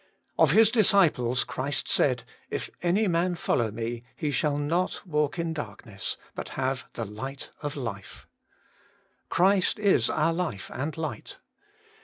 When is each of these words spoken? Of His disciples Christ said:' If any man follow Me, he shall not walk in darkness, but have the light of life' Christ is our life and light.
Of 0.39 0.49
His 0.53 0.71
disciples 0.71 1.43
Christ 1.43 1.87
said:' 1.87 2.23
If 2.49 2.71
any 2.81 3.07
man 3.07 3.35
follow 3.35 3.69
Me, 3.69 4.03
he 4.15 4.31
shall 4.31 4.57
not 4.57 5.05
walk 5.05 5.37
in 5.37 5.53
darkness, 5.53 6.17
but 6.33 6.49
have 6.57 6.85
the 6.93 7.05
light 7.05 7.51
of 7.61 7.75
life' 7.75 8.25
Christ 9.29 9.77
is 9.77 10.09
our 10.09 10.33
life 10.33 10.71
and 10.73 10.97
light. 10.97 11.37